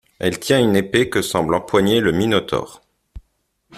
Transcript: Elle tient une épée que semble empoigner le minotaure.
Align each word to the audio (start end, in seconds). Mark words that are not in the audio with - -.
Elle 0.17 0.39
tient 0.39 0.59
une 0.59 0.75
épée 0.75 1.11
que 1.11 1.21
semble 1.21 1.53
empoigner 1.53 1.99
le 1.99 2.11
minotaure. 2.11 2.81